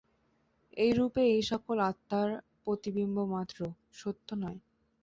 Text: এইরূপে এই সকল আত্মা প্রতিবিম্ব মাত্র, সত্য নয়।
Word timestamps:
এইরূপে 0.77 1.21
এই 1.33 1.43
সকল 1.51 1.77
আত্মা 1.89 2.19
প্রতিবিম্ব 2.63 3.17
মাত্র, 3.33 3.57
সত্য 3.93 4.27
নয়। 4.35 4.59